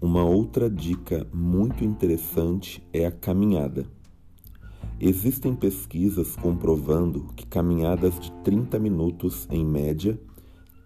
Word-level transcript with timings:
Uma 0.00 0.22
outra 0.22 0.70
dica 0.70 1.26
muito 1.34 1.84
interessante 1.84 2.80
é 2.92 3.04
a 3.04 3.10
caminhada. 3.10 3.84
Existem 5.00 5.56
pesquisas 5.56 6.36
comprovando 6.36 7.26
que 7.34 7.44
caminhadas 7.44 8.16
de 8.20 8.30
30 8.44 8.78
minutos 8.78 9.48
em 9.50 9.66
média, 9.66 10.16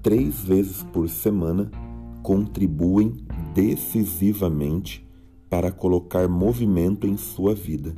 três 0.00 0.44
vezes 0.44 0.84
por 0.84 1.08
semana, 1.08 1.68
contribuem 2.22 3.16
decisivamente 3.52 5.04
para 5.48 5.72
colocar 5.72 6.28
movimento 6.28 7.04
em 7.04 7.16
sua 7.16 7.52
vida, 7.52 7.92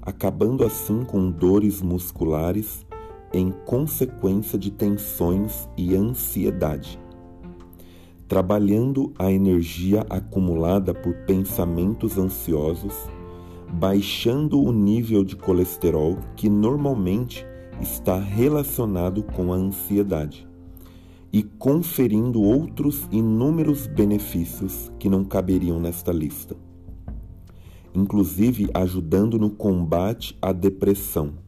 acabando 0.00 0.64
assim 0.64 1.04
com 1.04 1.30
dores 1.30 1.82
musculares 1.82 2.86
em 3.34 3.52
consequência 3.66 4.58
de 4.58 4.70
tensões 4.70 5.68
e 5.76 5.94
ansiedade 5.94 6.98
trabalhando 8.28 9.12
a 9.18 9.30
energia 9.30 10.04
acumulada 10.10 10.92
por 10.92 11.14
pensamentos 11.26 12.18
ansiosos, 12.18 12.94
baixando 13.72 14.60
o 14.60 14.72
nível 14.72 15.24
de 15.24 15.36
colesterol 15.36 16.18
que 16.34 16.48
normalmente 16.48 17.46
está 17.80 18.18
relacionado 18.18 19.22
com 19.22 19.52
a 19.52 19.56
ansiedade 19.56 20.46
e 21.32 21.42
conferindo 21.42 22.42
outros 22.42 23.06
inúmeros 23.12 23.86
benefícios 23.86 24.90
que 24.98 25.08
não 25.08 25.24
caberiam 25.24 25.78
nesta 25.78 26.12
lista, 26.12 26.56
inclusive 27.94 28.68
ajudando 28.72 29.38
no 29.38 29.50
combate 29.50 30.36
à 30.40 30.52
depressão. 30.52 31.45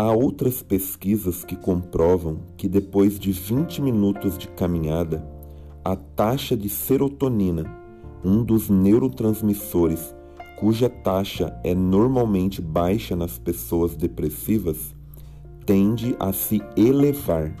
Há 0.00 0.12
outras 0.12 0.62
pesquisas 0.62 1.44
que 1.44 1.56
comprovam 1.56 2.38
que 2.56 2.68
depois 2.68 3.18
de 3.18 3.32
20 3.32 3.82
minutos 3.82 4.38
de 4.38 4.46
caminhada, 4.46 5.28
a 5.84 5.96
taxa 5.96 6.56
de 6.56 6.68
serotonina, 6.68 7.64
um 8.24 8.44
dos 8.44 8.70
neurotransmissores 8.70 10.14
cuja 10.56 10.88
taxa 10.88 11.52
é 11.64 11.74
normalmente 11.74 12.62
baixa 12.62 13.16
nas 13.16 13.40
pessoas 13.40 13.96
depressivas, 13.96 14.94
tende 15.66 16.14
a 16.20 16.32
se 16.32 16.62
elevar, 16.76 17.52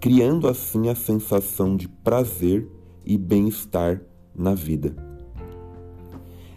criando 0.00 0.48
assim 0.48 0.88
a 0.88 0.94
sensação 0.94 1.76
de 1.76 1.86
prazer 1.86 2.66
e 3.04 3.18
bem-estar 3.18 4.00
na 4.34 4.54
vida. 4.54 4.96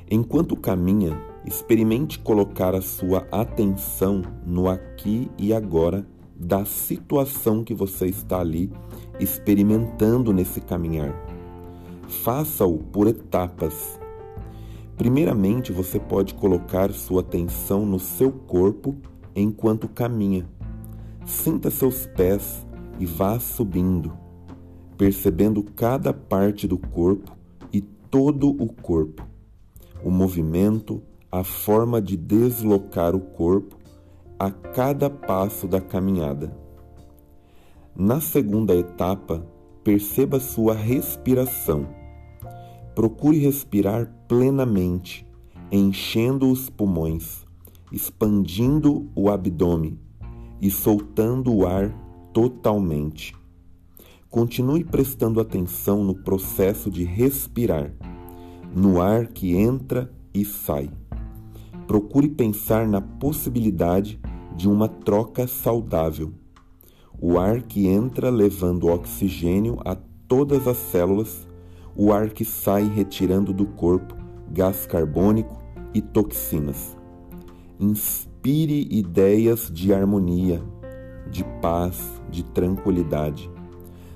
Enquanto 0.09 0.55
caminha, 0.55 1.34
experimente 1.45 2.19
colocar 2.19 2.73
a 2.73 2.81
sua 2.81 3.27
atenção 3.31 4.23
no 4.45 4.67
aqui 4.67 5.29
e 5.37 5.53
agora 5.53 6.05
da 6.35 6.65
situação 6.65 7.63
que 7.63 7.73
você 7.73 8.07
está 8.07 8.39
ali 8.39 8.71
experimentando 9.19 10.33
nesse 10.33 10.59
caminhar. 10.59 11.13
Faça-o 12.07 12.77
por 12.77 13.07
etapas. 13.07 13.99
Primeiramente, 14.97 15.71
você 15.71 15.99
pode 15.99 16.33
colocar 16.33 16.91
sua 16.91 17.21
atenção 17.21 17.85
no 17.85 17.99
seu 17.99 18.31
corpo 18.31 18.95
enquanto 19.35 19.87
caminha. 19.87 20.47
Sinta 21.25 21.71
seus 21.71 22.05
pés 22.05 22.65
e 22.99 23.05
vá 23.05 23.39
subindo, 23.39 24.13
percebendo 24.97 25.63
cada 25.63 26.13
parte 26.13 26.67
do 26.67 26.77
corpo 26.77 27.35
e 27.73 27.81
todo 27.81 28.49
o 28.49 28.71
corpo, 28.71 29.27
o 30.03 30.09
movimento, 30.09 31.01
a 31.37 31.43
forma 31.43 32.01
de 32.01 32.15
deslocar 32.15 33.13
o 33.13 33.19
corpo 33.19 33.77
a 34.39 34.49
cada 34.49 35.09
passo 35.09 35.67
da 35.67 35.81
caminhada. 35.81 36.57
Na 37.93 38.21
segunda 38.21 38.73
etapa, 38.73 39.45
perceba 39.83 40.39
sua 40.39 40.73
respiração. 40.73 41.89
Procure 42.95 43.37
respirar 43.37 44.09
plenamente, 44.29 45.27
enchendo 45.69 46.49
os 46.49 46.69
pulmões, 46.69 47.45
expandindo 47.91 49.11
o 49.13 49.29
abdômen 49.29 49.99
e 50.61 50.71
soltando 50.71 51.53
o 51.53 51.67
ar 51.67 51.93
totalmente. 52.31 53.35
Continue 54.29 54.85
prestando 54.85 55.41
atenção 55.41 56.01
no 56.01 56.15
processo 56.15 56.89
de 56.89 57.03
respirar, 57.03 57.91
no 58.73 59.01
ar 59.01 59.27
que 59.27 59.53
entra 59.53 60.09
e 60.33 60.45
sai. 60.45 60.89
Procure 61.87 62.29
pensar 62.29 62.87
na 62.87 63.01
possibilidade 63.01 64.19
de 64.55 64.67
uma 64.67 64.87
troca 64.87 65.47
saudável 65.47 66.33
o 67.19 67.39
ar 67.39 67.61
que 67.61 67.87
entra 67.87 68.29
levando 68.29 68.87
oxigênio 68.87 69.79
a 69.85 69.95
todas 70.27 70.67
as 70.67 70.77
células, 70.77 71.47
o 71.95 72.11
ar 72.11 72.29
que 72.29 72.43
sai 72.43 72.87
retirando 72.87 73.53
do 73.53 73.65
corpo 73.65 74.15
gás 74.51 74.85
carbônico 74.85 75.57
e 75.93 76.01
toxinas. 76.01 76.95
Inspire 77.79 78.87
ideias 78.91 79.71
de 79.71 79.93
harmonia, 79.93 80.61
de 81.31 81.43
paz, 81.61 82.21
de 82.29 82.43
tranquilidade. 82.43 83.49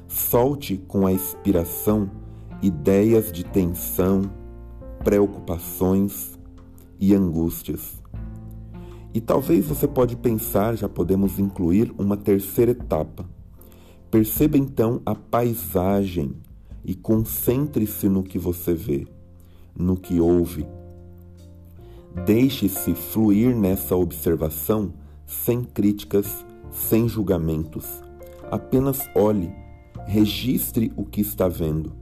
Solte 0.07 0.77
com 0.87 1.05
a 1.05 1.13
expiração 1.13 2.09
ideias 2.61 3.31
de 3.31 3.43
tensão, 3.43 4.29
preocupações 5.03 6.38
e 6.99 7.15
angústias. 7.15 7.99
E 9.13 9.19
talvez 9.19 9.65
você 9.65 9.87
pode 9.87 10.15
pensar, 10.15 10.75
já 10.75 10.87
podemos 10.87 11.39
incluir 11.39 11.93
uma 11.97 12.15
terceira 12.15 12.71
etapa. 12.71 13.25
Perceba 14.11 14.57
então 14.57 15.01
a 15.05 15.15
paisagem 15.15 16.35
e 16.85 16.93
concentre-se 16.93 18.07
no 18.07 18.23
que 18.23 18.37
você 18.37 18.73
vê, 18.73 19.07
no 19.75 19.95
que 19.95 20.19
ouve. 20.19 20.65
Deixe-se 22.25 22.93
fluir 22.93 23.55
nessa 23.55 23.95
observação 23.95 24.93
sem 25.25 25.63
críticas, 25.63 26.45
sem 26.71 27.07
julgamentos. 27.07 28.01
Apenas 28.51 28.99
olhe, 29.15 29.51
registre 30.05 30.91
o 30.95 31.05
que 31.05 31.21
está 31.21 31.47
vendo. 31.47 31.93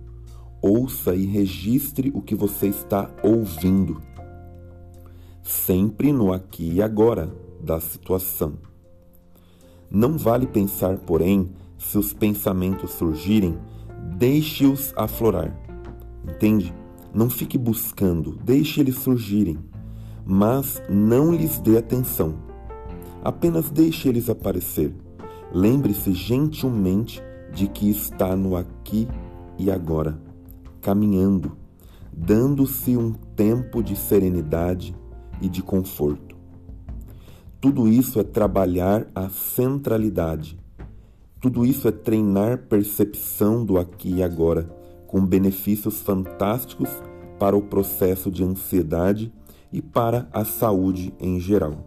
Ouça 0.61 1.15
e 1.15 1.25
registre 1.25 2.11
o 2.13 2.21
que 2.21 2.35
você 2.35 2.67
está 2.67 3.09
ouvindo 3.23 4.01
sempre 5.47 6.11
no 6.11 6.33
aqui 6.33 6.73
e 6.73 6.81
agora 6.81 7.33
da 7.61 7.79
situação. 7.79 8.55
Não 9.89 10.17
vale 10.17 10.45
pensar, 10.45 10.97
porém, 10.97 11.49
se 11.77 11.97
os 11.97 12.11
pensamentos 12.11 12.91
surgirem, 12.91 13.57
deixe-os 14.17 14.93
aflorar. 14.97 15.57
Entende? 16.27 16.73
Não 17.13 17.29
fique 17.29 17.57
buscando, 17.57 18.37
deixe 18.43 18.81
eles 18.81 18.95
surgirem, 18.95 19.57
mas 20.25 20.81
não 20.89 21.33
lhes 21.33 21.57
dê 21.59 21.77
atenção. 21.77 22.35
Apenas 23.23 23.69
deixe 23.69 24.09
eles 24.09 24.29
aparecer. 24.29 24.93
Lembre-se 25.53 26.11
gentilmente 26.11 27.23
de 27.53 27.69
que 27.69 27.89
está 27.89 28.35
no 28.35 28.57
aqui 28.57 29.07
e 29.57 29.71
agora, 29.71 30.21
caminhando, 30.81 31.53
dando-se 32.11 32.97
um 32.97 33.13
tempo 33.13 33.81
de 33.81 33.95
serenidade 33.95 34.93
e 35.41 35.49
de 35.49 35.61
conforto. 35.61 36.35
Tudo 37.59 37.87
isso 37.87 38.19
é 38.19 38.23
trabalhar 38.23 39.07
a 39.15 39.29
centralidade. 39.29 40.59
Tudo 41.41 41.65
isso 41.65 41.87
é 41.87 41.91
treinar 41.91 42.59
percepção 42.69 43.65
do 43.65 43.77
aqui 43.77 44.15
e 44.15 44.23
agora, 44.23 44.63
com 45.07 45.25
benefícios 45.25 46.01
fantásticos 46.01 46.89
para 47.39 47.55
o 47.55 47.61
processo 47.61 48.29
de 48.31 48.43
ansiedade 48.43 49.33
e 49.71 49.81
para 49.81 50.27
a 50.31 50.45
saúde 50.45 51.13
em 51.19 51.39
geral. 51.39 51.85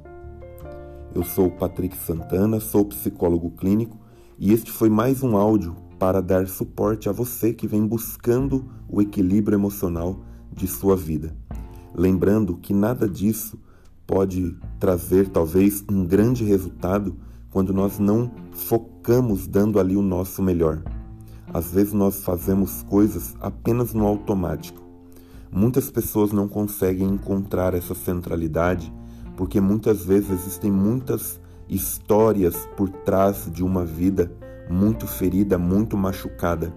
Eu 1.15 1.25
sou 1.25 1.50
Patrick 1.50 1.97
Santana, 1.97 2.61
sou 2.61 2.84
psicólogo 2.84 3.50
clínico 3.50 3.99
e 4.38 4.53
este 4.53 4.71
foi 4.71 4.88
mais 4.88 5.22
um 5.22 5.37
áudio 5.37 5.76
para 5.99 6.20
dar 6.20 6.49
suporte 6.49 7.08
a 7.08 7.12
você 7.12 7.53
que 7.53 7.67
vem 7.67 7.87
buscando 7.87 8.69
o 8.88 9.00
equilíbrio 9.03 9.56
emocional 9.56 10.20
de 10.53 10.67
sua 10.67 10.96
vida 10.96 11.35
lembrando 11.94 12.56
que 12.56 12.72
nada 12.72 13.08
disso 13.08 13.58
pode 14.06 14.56
trazer 14.78 15.28
talvez 15.28 15.84
um 15.90 16.04
grande 16.04 16.44
resultado 16.44 17.16
quando 17.50 17.72
nós 17.72 17.98
não 17.98 18.31
focamos 18.52 19.46
dando 19.46 19.78
ali 19.78 19.96
o 19.96 20.02
nosso 20.02 20.42
melhor. 20.42 20.82
Às 21.52 21.72
vezes 21.72 21.92
nós 21.92 22.22
fazemos 22.22 22.82
coisas 22.84 23.34
apenas 23.40 23.92
no 23.92 24.06
automático. 24.06 24.81
Muitas 25.52 25.90
pessoas 25.90 26.32
não 26.32 26.46
conseguem 26.46 27.08
encontrar 27.08 27.75
essa 27.75 27.94
centralidade 27.94 28.93
porque 29.36 29.60
muitas 29.60 30.04
vezes 30.04 30.31
existem 30.31 30.70
muitas 30.70 31.40
histórias 31.69 32.69
por 32.76 32.88
trás 32.88 33.48
de 33.52 33.64
uma 33.64 33.84
vida 33.84 34.31
muito 34.69 35.06
ferida, 35.06 35.56
muito 35.56 35.96
machucada. 35.96 36.72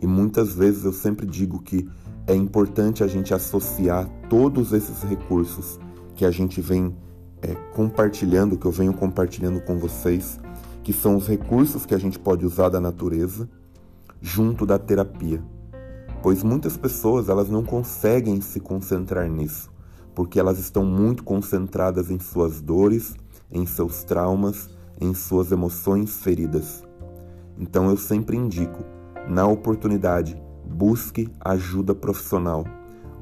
E 0.00 0.06
muitas 0.06 0.54
vezes 0.54 0.84
eu 0.84 0.92
sempre 0.92 1.26
digo 1.26 1.60
que 1.60 1.88
é 2.26 2.34
importante 2.34 3.02
a 3.02 3.06
gente 3.06 3.34
associar 3.34 4.08
todos 4.30 4.72
esses 4.72 5.02
recursos 5.02 5.78
que 6.14 6.24
a 6.24 6.30
gente 6.30 6.60
vem 6.60 6.96
é, 7.42 7.52
compartilhando, 7.74 8.56
que 8.56 8.64
eu 8.64 8.70
venho 8.70 8.94
compartilhando 8.94 9.60
com 9.60 9.76
vocês, 9.76 10.38
que 10.84 10.92
são 10.92 11.16
os 11.16 11.26
recursos 11.26 11.84
que 11.84 11.94
a 11.94 11.98
gente 11.98 12.16
pode 12.16 12.46
usar 12.46 12.68
da 12.68 12.80
natureza, 12.80 13.50
junto 14.22 14.64
da 14.64 14.78
terapia. 14.78 15.42
pois 16.22 16.42
muitas 16.42 16.76
pessoas 16.76 17.30
elas 17.30 17.48
não 17.48 17.64
conseguem 17.64 18.40
se 18.42 18.60
concentrar 18.60 19.28
nisso, 19.28 19.70
porque 20.14 20.38
elas 20.38 20.58
estão 20.58 20.84
muito 20.84 21.24
concentradas 21.24 22.10
em 22.10 22.18
suas 22.18 22.60
dores, 22.60 23.14
em 23.50 23.64
seus 23.66 24.04
traumas, 24.04 24.68
em 25.00 25.14
suas 25.14 25.50
emoções 25.50 26.22
feridas. 26.22 26.84
Então 27.58 27.88
eu 27.88 27.96
sempre 27.96 28.36
indico, 28.36 28.84
na 29.26 29.46
oportunidade, 29.46 30.40
busque 30.66 31.26
ajuda 31.40 31.94
profissional, 31.94 32.64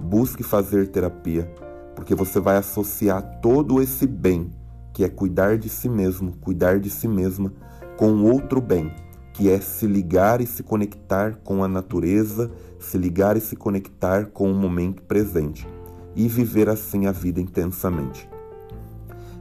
busque 0.00 0.42
fazer 0.42 0.88
terapia, 0.88 1.50
porque 1.94 2.14
você 2.14 2.40
vai 2.40 2.56
associar 2.56 3.40
todo 3.40 3.82
esse 3.82 4.06
bem, 4.06 4.50
que 4.92 5.04
é 5.04 5.08
cuidar 5.08 5.58
de 5.58 5.68
si 5.68 5.88
mesmo, 5.88 6.32
cuidar 6.40 6.78
de 6.78 6.90
si 6.90 7.08
mesma, 7.08 7.52
com 7.96 8.22
outro 8.22 8.60
bem, 8.60 8.92
que 9.32 9.50
é 9.50 9.60
se 9.60 9.86
ligar 9.86 10.40
e 10.40 10.46
se 10.46 10.62
conectar 10.62 11.36
com 11.44 11.62
a 11.62 11.68
natureza, 11.68 12.50
se 12.78 12.96
ligar 12.98 13.36
e 13.36 13.40
se 13.40 13.56
conectar 13.56 14.26
com 14.26 14.50
o 14.50 14.54
momento 14.54 15.02
presente 15.02 15.68
e 16.14 16.26
viver 16.26 16.68
assim 16.68 17.06
a 17.06 17.12
vida 17.12 17.40
intensamente. 17.40 18.28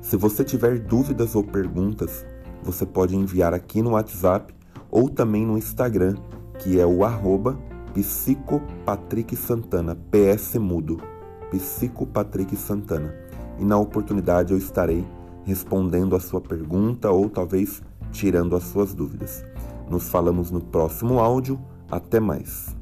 Se 0.02 0.16
você 0.16 0.44
tiver 0.44 0.80
dúvidas 0.80 1.36
ou 1.36 1.44
perguntas, 1.44 2.26
você 2.64 2.86
pode 2.86 3.16
enviar 3.16 3.54
aqui 3.54 3.82
no 3.82 3.92
WhatsApp 3.92 4.54
ou 4.90 5.10
também 5.10 5.46
no 5.46 5.58
Instagram, 5.58 6.16
que 6.60 6.80
é 6.80 6.86
o 6.86 7.04
arroba 7.04 7.58
psicopatricksantana, 7.98 9.98
PS 10.12 10.60
mudo, 10.60 11.02
psicopatricksantana. 11.50 13.12
E 13.58 13.66
na 13.66 13.80
oportunidade 13.80 14.54
eu 14.54 14.58
estarei 14.58 15.04
respondendo 15.44 16.16
a 16.16 16.20
sua 16.20 16.40
pergunta 16.40 17.10
ou 17.10 17.28
talvez 17.28 17.82
tirando 18.12 18.56
as 18.56 18.66
suas 18.66 18.94
dúvidas. 18.94 19.44
Nos 19.90 20.10
falamos 20.10 20.52
no 20.52 20.62
próximo 20.62 21.20
áudio. 21.20 21.60
Até 21.90 22.20
mais. 22.20 22.77